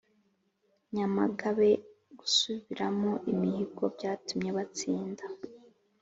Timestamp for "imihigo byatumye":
3.31-4.49